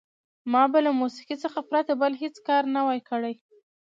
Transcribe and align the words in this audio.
ما 0.51 0.63
به 0.71 0.79
له 0.85 0.91
موسیقۍ 1.01 1.35
څخه 1.43 1.59
پرته 1.69 1.91
بل 2.01 2.13
هېڅ 2.23 2.35
کار 2.47 2.63
نه 2.75 2.81
وای 2.85 3.01
کړی. 3.09 3.33